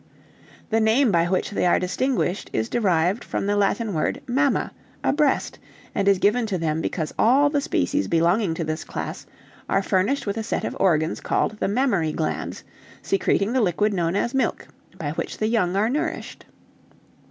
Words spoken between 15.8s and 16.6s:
nourished.